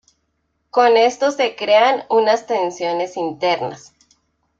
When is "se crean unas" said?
1.29-2.47